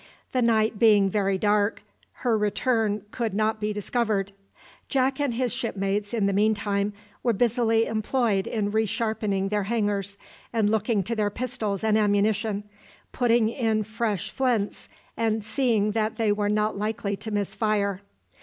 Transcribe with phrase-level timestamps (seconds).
[0.31, 1.83] The night being very dark,
[2.25, 4.31] her return could not be discovered.
[4.89, 10.17] Jack and his shipmates, in the meantime, were busily employed in re sharpening their hangers,
[10.51, 12.63] and looking to their pistols and ammunition,
[13.11, 18.01] putting in fresh flints, and seeing that they were not likely to miss fire.